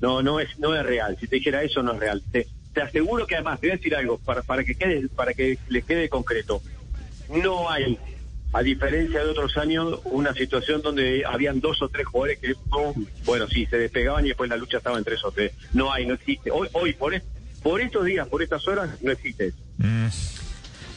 No, 0.01 0.23
no 0.23 0.41
es, 0.41 0.59
no 0.59 0.75
es 0.75 0.85
real. 0.85 1.17
Si 1.21 1.27
te 1.27 1.37
dijera 1.37 1.63
eso, 1.63 1.83
no 1.83 1.93
es 1.93 2.01
real. 2.01 2.23
Te, 2.33 2.47
te 2.73 2.83
aseguro 2.83 3.27
que 3.27 3.35
además, 3.37 3.61
te 3.61 3.67
voy 3.69 3.73
a 3.75 3.77
decir 3.77 3.95
algo, 3.97 4.19
para, 4.19 4.43
para 4.43 4.65
que 4.65 4.75
quede, 4.75 5.09
para 5.09 5.35
que 5.35 5.59
les 5.69 5.85
quede 5.85 6.09
concreto. 6.09 6.63
No 7.29 7.71
hay, 7.71 7.99
a 8.53 8.63
diferencia 8.63 9.23
de 9.23 9.31
otros 9.31 9.57
años, 9.57 10.01
una 10.05 10.33
situación 10.35 10.83
donde 10.83 11.23
habían 11.27 11.61
dos 11.61 11.81
o 11.83 11.89
tres 11.89 12.07
jugadores 12.07 12.39
que, 12.39 12.55
pum, 12.71 13.07
bueno, 13.25 13.47
sí, 13.47 13.67
se 13.67 13.77
despegaban 13.79 14.25
y 14.25 14.29
después 14.29 14.51
la 14.51 14.57
lucha 14.57 14.79
estaba 14.79 14.99
en 14.99 15.05
tres 15.05 15.23
o 15.25 15.31
tres. 15.31 15.53
No 15.73 15.93
hay, 15.93 16.07
no 16.07 16.15
existe. 16.15 16.51
Hoy, 16.51 16.69
hoy 16.73 16.93
por, 16.95 17.15
es- 17.15 17.23
por 17.63 17.81
estos 17.81 18.05
días, 18.05 18.27
por 18.29 18.43
estas 18.43 18.67
horas, 18.69 18.91
no 19.03 19.11
existe 19.13 19.47
eso. 19.49 19.59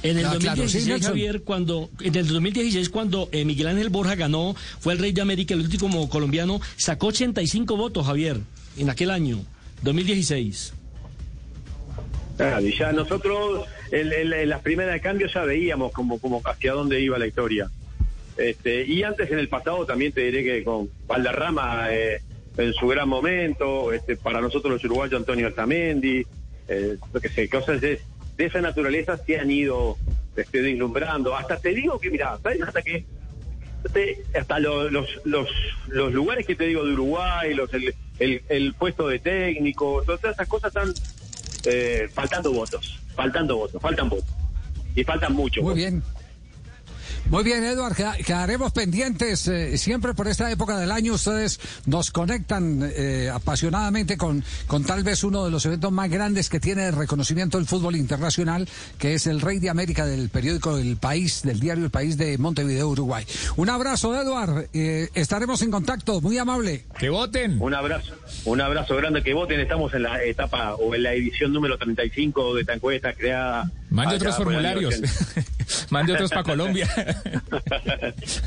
En 0.03 0.17
el 0.17 0.25
Ah, 0.25 0.35
claro, 0.37 0.61
2016, 0.61 0.83
sí, 0.83 0.89
Nelson. 0.89 1.09
Javier, 1.11 1.43
cuando 1.43 1.89
en 2.01 2.15
el 2.15 2.27
2016 2.27 2.89
cuando 2.89 3.29
eh, 3.31 3.45
Miguel 3.45 3.67
Ángel 3.67 3.89
Borja 3.89 4.15
ganó, 4.15 4.53
fue 4.79 4.93
el 4.93 4.99
rey 4.99 5.13
de 5.13 5.21
América, 5.21 5.53
el 5.53 5.61
último 5.61 6.09
colombiano, 6.09 6.59
sacó 6.75 7.07
85 7.07 7.77
votos, 7.77 8.05
Javier, 8.05 8.37
en 8.77 8.89
aquel 8.89 9.11
año, 9.11 9.39
2016. 9.83 10.73
Claro, 12.37 12.65
y 12.67 12.75
ya 12.77 12.91
nosotros 12.91 13.65
en, 13.91 14.11
en- 14.11 14.33
en 14.33 14.49
las 14.49 14.61
primeras 14.61 14.93
de 14.93 15.01
cambio 15.01 15.27
ya 15.33 15.43
veíamos 15.43 15.91
como, 15.91 16.19
como 16.19 16.41
hacia 16.43 16.73
dónde 16.73 16.99
iba 16.99 17.17
la 17.19 17.27
historia. 17.27 17.69
Este, 18.35 18.85
y 18.85 19.03
antes 19.03 19.29
en 19.31 19.37
el 19.39 19.47
pasado 19.47 19.85
también 19.85 20.11
te 20.11 20.21
diré 20.21 20.43
que 20.43 20.63
con 20.63 20.89
Valderrama 21.07 21.87
eh, 21.91 22.21
en 22.57 22.73
su 22.73 22.87
gran 22.87 23.07
momento, 23.07 23.93
este, 23.93 24.17
para 24.17 24.41
nosotros 24.41 24.73
los 24.73 24.83
uruguayos 24.83 25.19
Antonio 25.19 25.45
Altamendi, 25.47 26.25
eh, 26.67 26.97
lo 27.13 27.19
que 27.21 27.29
sé, 27.29 27.49
cosas 27.49 27.81
de, 27.81 27.99
de 28.37 28.45
esa 28.45 28.61
naturaleza 28.61 29.17
se 29.17 29.39
han 29.39 29.51
ido 29.51 29.97
este, 30.35 30.61
deslumbrando. 30.61 31.35
Hasta 31.35 31.57
te 31.57 31.69
digo 31.69 31.99
que, 31.99 32.09
mira, 32.09 32.37
¿sabes? 32.41 32.61
Hasta 32.61 32.81
que 32.81 33.05
te- 33.91 34.17
hasta 34.37 34.59
lo- 34.59 34.89
los, 34.89 35.07
los, 35.25 35.47
los 35.87 36.13
lugares 36.13 36.45
que 36.45 36.55
te 36.55 36.65
digo 36.65 36.83
de 36.85 36.93
Uruguay, 36.93 37.53
los, 37.53 37.73
el, 37.73 37.93
el, 38.19 38.41
el 38.49 38.73
puesto 38.73 39.07
de 39.07 39.19
técnico, 39.19 40.01
todas 40.05 40.23
esas 40.23 40.47
cosas 40.47 40.69
están 40.69 40.93
eh, 41.65 42.09
faltando 42.13 42.51
votos, 42.53 42.99
faltando 43.15 43.57
votos, 43.57 43.81
faltan 43.81 44.09
votos. 44.09 44.29
Y 44.95 45.03
faltan 45.03 45.33
muchos. 45.33 45.63
Muy 45.63 45.71
votos. 45.73 45.77
bien. 45.77 46.03
Muy 47.29 47.43
bien, 47.43 47.63
Eduard, 47.63 47.95
queda- 47.95 48.15
quedaremos 48.17 48.73
pendientes. 48.73 49.47
eh, 49.47 49.77
siempre 49.79 50.13
por 50.13 50.27
esta 50.27 50.51
época 50.51 50.77
del 50.77 50.91
año 50.91 51.13
ustedes 51.13 51.59
nos 51.87 52.11
conectan 52.11 52.91
eh, 52.95 53.31
apasionadamente 53.33 54.17
con, 54.17 54.43
con 54.67 54.83
tal 54.83 55.03
vez 55.03 55.23
uno 55.23 55.43
de 55.45 55.49
los 55.49 55.65
eventos 55.65 55.91
más 55.91 56.11
grandes 56.11 56.47
que 56.49 56.59
tiene 56.59 56.83
de 56.83 56.91
reconocimiento 56.91 57.57
del 57.57 57.65
fútbol 57.65 57.95
internacional, 57.95 58.67
que 58.99 59.15
es 59.15 59.25
el 59.25 59.41
Rey 59.41 59.57
de 59.59 59.69
América 59.71 60.05
del 60.05 60.29
periódico 60.29 60.77
El 60.77 60.97
País, 60.97 61.41
del 61.41 61.59
diario 61.59 61.85
El 61.85 61.89
País 61.91 62.17
de 62.17 62.37
Montevideo, 62.37 62.89
Uruguay. 62.89 63.25
Un 63.55 63.69
abrazo, 63.69 64.13
Eduard. 64.19 64.65
eh, 64.73 65.09
estaremos 65.15 65.61
en 65.63 65.71
contacto. 65.71 66.21
Muy 66.21 66.37
amable. 66.37 66.83
Que 66.99 67.09
voten. 67.09 67.57
Un 67.59 67.73
abrazo, 67.73 68.13
un 68.45 68.61
abrazo 68.61 68.95
grande 68.95 69.23
que 69.23 69.33
voten. 69.33 69.59
Estamos 69.59 69.91
en 69.95 70.03
la 70.03 70.21
etapa 70.23 70.75
o 70.75 70.93
en 70.93 71.01
la 71.03 71.13
edición 71.13 71.51
número 71.51 71.77
35 71.79 72.53
de 72.55 72.61
esta 72.61 72.73
encuesta 72.73 73.13
creada. 73.13 73.71
Mande 73.89 74.15
otros 74.15 74.37
el 74.37 74.43
formularios. 74.43 74.95
80. 75.93 75.99
Mande 75.99 76.13
otros 76.13 76.29
para 76.31 76.43
Colombia. 76.43 76.87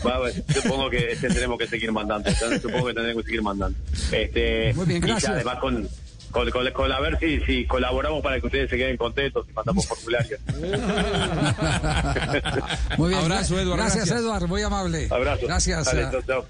Va, 0.07 0.19
va, 0.19 0.29
supongo 0.31 0.91
que 0.91 1.17
tendremos 1.21 1.59
que 1.59 1.67
seguir 1.67 1.91
mandando. 1.93 2.31
Supongo 2.61 2.87
que 2.89 2.95
tendremos 2.95 3.23
que 3.23 3.27
seguir 3.29 3.43
mandando. 3.43 3.79
Este, 4.13 4.73
Muy 4.75 4.87
bien, 4.87 5.03
y 5.03 5.07
gracias. 5.07 5.33
además 5.33 5.59
con, 5.59 5.89
con, 6.31 6.51
con- 6.51 6.71
con 6.73 6.93
a 6.93 7.01
ver 7.01 7.19
si, 7.19 7.41
si 7.41 7.67
colaboramos 7.67 8.23
para 8.23 8.41
que 8.41 8.47
ustedes 8.47 8.71
se 8.71 8.77
queden 8.77 8.97
contentos 8.97 9.47
y 9.49 9.53
mandamos 9.53 9.87
formularios. 9.87 10.41
Muy 12.99 13.11
bien. 13.11 13.21
Abrazo, 13.23 13.59
Eduard, 13.61 13.79
Gracias, 13.79 14.07
gracias. 14.07 14.21
Eduard. 14.21 14.47
Muy 14.47 14.63
amable. 14.63 15.09
Abrazo. 15.11 15.47
Gracias. 15.47 15.85
Dale, 15.87 16.05
a- 16.05 16.11
chao, 16.11 16.23
chao. 16.27 16.47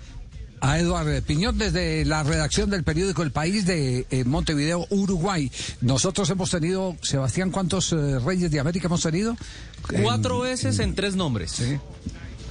A 0.66 0.78
Eduardo 0.80 1.22
Piñón 1.22 1.58
desde 1.58 2.04
la 2.04 2.22
redacción 2.22 2.70
del 2.70 2.82
periódico 2.82 3.22
El 3.22 3.30
País 3.30 3.66
de 3.66 4.06
eh, 4.10 4.24
Montevideo, 4.24 4.86
Uruguay. 4.90 5.50
Nosotros 5.80 6.28
hemos 6.30 6.50
tenido, 6.50 6.96
Sebastián, 7.02 7.50
¿cuántos 7.50 7.92
eh, 7.92 8.18
Reyes 8.18 8.50
de 8.50 8.58
América 8.60 8.86
hemos 8.88 9.02
tenido? 9.02 9.36
Cuatro 10.02 10.44
En- 10.44 10.50
veces 10.52 10.78
en 10.80 10.94
tres 10.94 11.14
nombres. 11.14 11.52
Sí. 11.52 11.78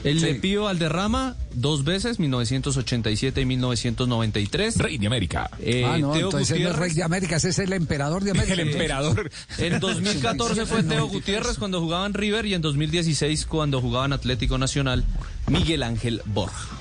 El 0.05 0.19
Sí. 0.19 0.25
de 0.27 0.35
Pío 0.35 0.63
Valderrama, 0.65 1.35
dos 1.55 1.83
veces, 1.83 2.19
1987 2.19 3.41
y 3.41 3.45
1993. 3.45 4.77
Rey 4.77 4.97
de 4.99 5.07
América. 5.07 5.49
Eh, 5.59 5.83
ah, 5.83 5.97
no, 5.97 6.11
Teo 6.13 6.25
entonces 6.27 6.51
él 6.51 6.61
no 6.63 6.69
es 6.69 6.73
Gutiérrez. 6.75 6.79
Rey 6.79 6.93
de 6.95 7.03
América, 7.03 7.35
ese 7.37 7.49
es 7.49 7.59
el 7.59 7.73
emperador 7.73 8.23
de 8.23 8.31
América. 8.31 8.53
El 8.53 8.59
emperador. 8.59 9.31
En 9.57 9.79
2014 9.79 10.65
fue 10.67 10.83
Teo 10.83 11.07
Gutiérrez 11.07 11.57
cuando 11.57 11.81
jugaban 11.81 12.13
River 12.13 12.45
y 12.45 12.53
en 12.53 12.61
2016 12.61 13.45
cuando 13.47 13.81
jugaban 13.81 14.13
Atlético 14.13 14.57
Nacional 14.59 15.03
Miguel 15.47 15.81
Ángel 15.83 16.21
Borja. 16.25 16.77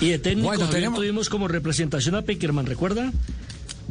Y 0.00 0.10
de 0.10 0.18
técnico 0.18 0.48
Bueno, 0.48 0.68
tenemos- 0.68 0.98
tuvimos 0.98 1.28
como 1.28 1.48
representación 1.48 2.14
a 2.14 2.22
Peckerman, 2.22 2.66
¿recuerda? 2.66 3.12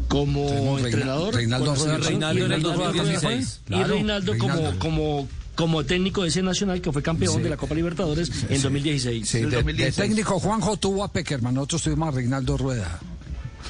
Como 0.07 0.47
Tenemos 0.47 0.81
entrenador. 0.83 1.35
Reinaldo 1.35 1.75
Reinaldo 1.75 1.89
en 1.89 1.95
el 2.43 2.49
Reinaldo 2.49 2.73
Rueda 2.75 2.87
2016. 2.93 3.61
fue, 3.67 3.77
Y 3.77 3.83
Reinaldo, 3.83 4.37
como, 4.37 4.79
como, 4.79 5.27
como 5.55 5.83
técnico 5.83 6.23
de 6.23 6.29
ese 6.29 6.41
nacional 6.41 6.81
que 6.81 6.91
fue 6.91 7.01
campeón 7.03 7.35
Sí. 7.37 7.41
de 7.43 7.49
la 7.49 7.57
Copa 7.57 7.75
Libertadores 7.75 8.31
en 8.49 8.61
2016. 8.61 9.27
Sí, 9.29 9.39
de, 9.39 9.45
de 9.47 9.55
2016. 9.57 9.95
técnico 10.09 10.39
Juanjo 10.39 10.77
tuvo 10.77 11.03
a 11.03 11.11
Peckerman, 11.11 11.53
nosotros 11.53 11.83
tuvimos 11.83 12.09
a 12.09 12.11
Reinaldo 12.11 12.57
Rueda. 12.57 12.99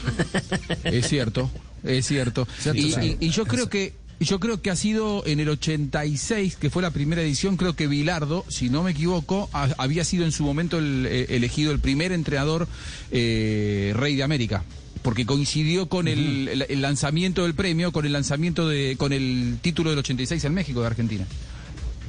Es 0.84 1.08
cierto, 1.08 1.50
es 1.84 2.06
cierto. 2.06 2.48
Cierto, 2.60 2.80
y, 2.82 2.92
sí. 2.92 3.18
y- 3.20 3.28
y 3.28 3.30
yo 3.30 3.46
creo 3.46 3.70
que 3.70 3.94
yo 4.24 4.40
creo 4.40 4.62
que 4.62 4.70
ha 4.72 4.76
sido 4.76 5.24
en 5.26 5.40
el 5.40 5.50
86, 5.50 6.56
que 6.56 6.70
fue 6.70 6.82
la 6.82 6.92
primera 6.92 7.22
edición, 7.22 7.58
creo 7.58 7.76
que 7.76 7.88
Bilardo, 7.88 8.46
si 8.50 8.70
no 8.70 8.84
me 8.84 8.92
equivoco, 8.92 9.50
ha- 9.54 9.70
había 9.78 10.04
sido 10.04 10.26
en 10.26 10.32
su 10.32 10.44
momento 10.44 10.78
el, 10.78 11.06
eh, 11.10 11.26
elegido 11.30 11.72
el 11.72 11.80
primer 11.80 12.12
entrenador 12.12 12.68
eh, 13.12 13.94
rey 13.96 14.16
de 14.16 14.24
América. 14.24 14.64
Porque 15.02 15.26
coincidió 15.26 15.90
con 15.90 16.08
el, 16.08 16.48
el- 16.48 16.66
el 16.70 16.82
lanzamiento 16.82 17.44
del 17.44 17.56
premio, 17.56 17.92
con 17.92 18.06
el 18.06 18.14
lanzamiento 18.14 18.68
de, 18.70 18.96
con 18.98 19.12
el 19.12 19.58
título 19.62 19.90
del 19.90 20.00
86 20.00 20.44
en 20.46 20.54
México 20.54 20.80
de 20.82 20.88
Argentina. 20.88 21.26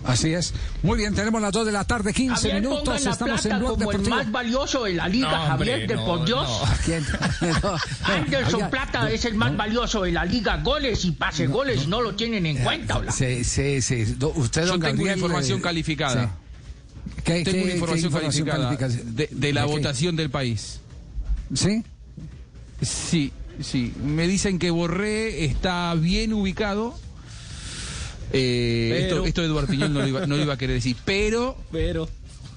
Así 0.05 0.35
es. 0.35 0.53
Muy 0.83 0.99
bien, 0.99 1.15
tenemos 1.15 1.41
las 1.41 1.51
2 1.53 1.65
de 1.67 1.73
la 1.73 1.85
tarde, 1.85 2.13
15 2.13 2.35
Javier, 2.35 2.63
minutos. 2.63 3.07
Estamos 3.07 3.41
plata 3.41 3.49
en 3.55 3.59
Blog 3.61 3.71
como 3.79 3.91
el 3.91 3.97
Deportivo. 3.99 4.17
más 4.17 4.31
valioso 4.31 4.85
de 4.85 4.93
la 4.95 5.09
liga, 5.09 5.31
No, 5.31 5.53
hombre, 5.55 5.71
Javier, 5.71 5.89
de 5.89 5.95
no, 5.97 6.05
por 6.05 6.25
Dios. 6.27 6.47
no. 6.49 6.69
¿Quién? 6.85 7.05
No, 7.63 7.77
Anderson 8.03 8.55
oiga, 8.57 8.71
Plata 8.71 9.11
es 9.11 9.25
el 9.25 9.35
más 9.35 9.57
valioso 9.57 10.03
de 10.03 10.13
la 10.13 10.25
liga. 10.25 10.59
Goles 10.63 11.05
y 11.07 11.13
pase 11.13 11.47
goles 11.47 11.89
no, 11.89 12.01
lo 12.03 12.15
tienen 12.15 12.45
en 12.47 12.59
cuenta. 12.59 12.99
hola. 12.99 13.13
Sí, 13.13 13.45
sí, 13.45 13.81
sí. 13.81 14.05
Do- 14.17 14.33
Usted, 14.37 14.63
Yo 14.63 14.73
don 14.73 14.81
tengo 14.81 15.03
una 15.03 15.13
información 15.15 15.59
eh, 15.59 15.63
calificada. 15.63 16.25
sí. 16.25 16.31
¿Qué- 17.25 17.45
Tengo 17.45 17.45
qué- 17.45 17.59
una 17.59 17.67
qué 17.69 17.73
información, 17.75 18.13
calificada 18.13 18.77
califica- 18.77 18.89
de, 19.13 19.29
de 19.31 19.53
la 19.53 19.63
qué? 19.63 19.73
votación 19.73 20.17
del 20.17 20.31
país. 20.31 20.81
¿Sí? 21.55 21.83
Sí, 22.83 23.33
sí. 23.61 23.93
Me 24.05 24.27
dicen 24.27 24.59
que 24.59 24.71
Borré 24.71 25.45
está 25.47 25.95
bien 25.95 26.33
ubicado. 26.35 26.99
Eh, 28.35 28.89
Pero- 28.93 29.17
esto, 29.17 29.27
esto 29.27 29.43
Eduardo 29.45 29.69
Piñón 29.71 29.95
no 29.95 30.01
lo, 30.01 30.09
iba, 30.09 30.27
no 30.27 30.37
lo 30.37 30.43
iba 30.43 30.55
a 30.55 30.59
querer 30.59 30.77
decir. 30.77 30.97
Pero, 31.05 31.57
Pero. 31.73 32.09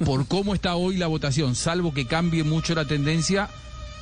por 0.03 0.27
cómo 0.27 0.53
está 0.55 0.75
hoy 0.75 0.98
la 0.98 1.07
votación, 1.07 1.55
salvo 1.55 1.93
que 1.93 2.07
cambie 2.07 2.43
mucho 2.43 2.74
la 2.75 2.86
tendencia, 2.86 3.50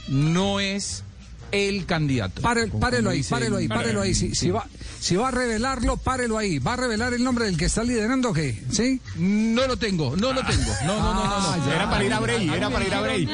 no 0.07 0.59
es 0.59 1.03
el 1.51 1.85
candidato. 1.85 2.41
Pare- 2.41 2.67
párelo 2.67 3.09
ahí, 3.11 3.17
dicen- 3.19 3.29
párelo 3.37 3.57
ahí, 3.57 3.67
párelo 3.67 4.01
ahí. 4.01 4.13
Si, 4.15 4.35
si 4.35 4.49
va, 4.49 4.65
si 4.99 5.15
va 5.15 5.27
a 5.29 5.31
revelarlo, 5.31 5.95
párelo 5.97 6.37
ahí. 6.37 6.59
¿Va 6.59 6.73
a 6.73 6.77
revelar 6.77 7.13
el 7.13 7.23
nombre 7.23 7.45
del 7.45 7.55
que 7.57 7.65
está 7.65 7.83
liderando 7.83 8.29
o 8.31 8.33
qué? 8.33 8.61
¿Sí? 8.71 8.99
No 9.17 9.67
lo 9.67 9.77
tengo, 9.77 10.15
no 10.17 10.33
lo 10.33 10.41
tengo. 10.43 10.71
No, 10.85 10.97
no, 10.99 11.13
no, 11.13 11.23
no. 11.23 11.33
Ah. 11.37 11.71
Era 11.73 11.89
para 11.89 12.03
ir 12.03 12.13
a 12.13 12.19
Bray, 12.19 12.49
era 12.49 12.69
para 12.69 12.85
ir 12.85 12.93
a 12.93 13.01
Bray. 13.01 13.25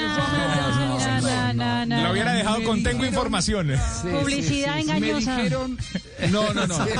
Lo 2.04 2.12
hubiera 2.12 2.34
dejado 2.34 2.64
con 2.64 2.84
tengo 2.84 3.06
información. 3.06 3.72
Publicidad 4.04 4.76
Me 4.76 4.82
engañosa. 4.82 5.36
dijeron. 5.38 5.78
No, 6.32 6.54
no, 6.54 6.68
no. 6.68 6.78
Me 6.86 6.94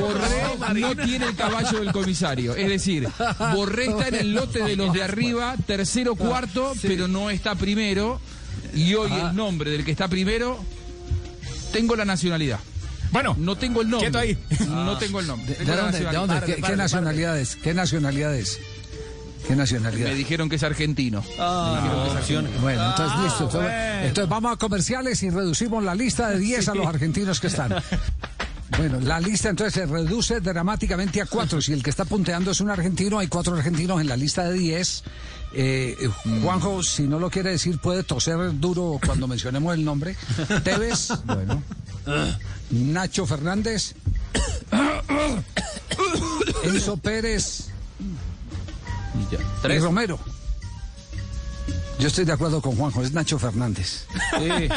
Borré 0.00 0.80
no 0.80 0.96
tiene 0.96 1.26
el 1.26 1.36
caballo 1.36 1.80
del 1.80 1.92
comisario. 1.92 2.56
Es 2.56 2.68
decir, 2.68 3.06
Borré 3.54 3.86
está 3.86 4.08
en 4.08 4.14
el 4.14 4.32
lote 4.32 4.62
de 4.62 4.76
los 4.76 4.92
de 4.94 5.02
arriba, 5.02 5.54
tercero, 5.66 6.14
cuarto, 6.14 6.72
pero 6.80 7.06
no 7.06 7.28
está 7.28 7.54
primero. 7.54 8.18
Y 8.74 8.94
hoy 8.94 9.10
Ah. 9.12 9.28
el 9.30 9.36
nombre 9.36 9.70
del 9.70 9.84
que 9.84 9.90
está 9.90 10.08
primero, 10.08 10.58
tengo 11.72 11.94
la 11.96 12.04
nacionalidad. 12.06 12.58
Bueno, 13.12 13.36
No 13.38 13.56
tengo 13.56 13.82
el 13.82 13.90
nombre. 13.90 14.10
Quieto 14.10 14.18
ahí. 14.18 14.36
No 14.68 14.96
tengo 14.98 15.20
el 15.20 15.26
nombre. 15.26 15.54
¿De, 15.54 15.64
dónde? 15.64 15.70
¿De 15.70 15.76
nacionalidad. 16.04 16.12
dónde? 16.26 16.46
¿Qué, 16.46 16.62
qué 16.62 16.76
nacionalidades? 16.76 17.56
¿Qué 17.62 17.74
nacionalidades? 17.74 18.58
¿Qué 19.46 19.54
nacionalidad? 19.56 20.08
Me 20.08 20.14
dijeron 20.14 20.48
que 20.48 20.56
es 20.56 20.62
argentino. 20.62 21.22
Ah, 21.38 22.14
opción. 22.18 22.48
Bueno, 22.62 22.82
entonces 22.90 23.14
Ah, 23.16 23.22
listo. 23.24 23.44
Entonces, 23.44 23.60
bueno. 23.60 24.06
entonces 24.06 24.28
vamos 24.28 24.52
a 24.52 24.56
comerciales 24.56 25.22
y 25.22 25.30
reducimos 25.30 25.84
la 25.84 25.94
lista 25.94 26.30
de 26.30 26.38
10 26.38 26.68
a 26.68 26.74
los 26.74 26.86
argentinos 26.86 27.40
que 27.40 27.48
están. 27.48 27.74
Bueno, 28.78 28.98
la 28.98 29.20
lista 29.20 29.50
entonces 29.50 29.74
se 29.74 29.86
reduce 29.86 30.40
dramáticamente 30.40 31.20
a 31.20 31.26
cuatro. 31.26 31.60
Si 31.60 31.72
el 31.72 31.82
que 31.82 31.90
está 31.90 32.04
punteando 32.06 32.50
es 32.50 32.60
un 32.60 32.70
argentino, 32.70 33.18
hay 33.20 33.28
cuatro 33.28 33.54
argentinos 33.54 34.00
en 34.00 34.08
la 34.08 34.16
lista 34.16 34.44
de 34.44 34.54
10. 34.58 35.04
Eh, 35.52 35.96
eh, 36.00 36.08
Juanjo, 36.42 36.82
si 36.82 37.02
no 37.04 37.20
lo 37.20 37.30
quiere 37.30 37.50
decir, 37.50 37.78
puede 37.78 38.02
toser 38.02 38.58
duro 38.58 38.98
cuando 39.04 39.28
mencionemos 39.28 39.74
el 39.74 39.84
nombre. 39.84 40.16
Tevez, 40.64 41.08
bueno. 41.24 41.62
Nacho 42.70 43.26
Fernández. 43.26 43.94
Enzo 46.64 46.96
Pérez. 46.96 47.68
Y 49.34 49.42
ya. 49.42 49.44
Y 49.44 49.62
Tres. 49.62 49.82
Romero. 49.82 50.18
Yo 51.98 52.08
estoy 52.08 52.24
de 52.24 52.32
acuerdo 52.32 52.60
con 52.60 52.74
Juanjo, 52.76 53.02
es 53.02 53.12
Nacho 53.12 53.38
Fernández. 53.38 54.06
Sí. 54.32 54.68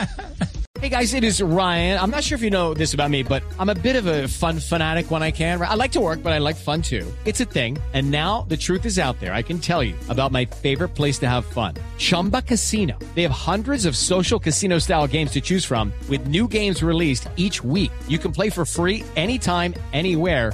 Hey 0.79 0.89
guys, 0.89 1.15
it 1.15 1.23
is 1.23 1.41
Ryan. 1.41 1.97
I'm 1.99 2.11
not 2.11 2.23
sure 2.23 2.35
if 2.35 2.43
you 2.43 2.51
know 2.51 2.75
this 2.75 2.93
about 2.93 3.09
me, 3.09 3.23
but 3.23 3.41
I'm 3.57 3.69
a 3.69 3.73
bit 3.73 3.95
of 3.95 4.05
a 4.05 4.27
fun 4.27 4.59
fanatic 4.59 5.09
when 5.09 5.23
I 5.23 5.31
can. 5.31 5.59
I 5.59 5.73
like 5.73 5.93
to 5.93 5.99
work, 5.99 6.21
but 6.21 6.33
I 6.33 6.37
like 6.37 6.55
fun 6.55 6.83
too. 6.83 7.11
It's 7.25 7.41
a 7.41 7.45
thing. 7.45 7.79
And 7.93 8.11
now 8.11 8.45
the 8.47 8.57
truth 8.57 8.85
is 8.85 8.99
out 8.99 9.19
there. 9.19 9.33
I 9.33 9.41
can 9.41 9.57
tell 9.57 9.81
you 9.81 9.95
about 10.07 10.31
my 10.31 10.45
favorite 10.45 10.89
place 10.89 11.17
to 11.19 11.27
have 11.27 11.45
fun. 11.45 11.73
Chumba 11.97 12.43
Casino. 12.43 12.93
They 13.15 13.23
have 13.23 13.31
hundreds 13.31 13.85
of 13.87 13.97
social 13.97 14.37
casino 14.39 14.77
style 14.77 15.07
games 15.07 15.31
to 15.31 15.41
choose 15.41 15.65
from 15.65 15.91
with 16.09 16.27
new 16.27 16.47
games 16.47 16.83
released 16.83 17.27
each 17.37 17.63
week. 17.63 17.91
You 18.07 18.19
can 18.19 18.31
play 18.31 18.51
for 18.51 18.63
free 18.63 19.03
anytime, 19.15 19.73
anywhere. 19.93 20.53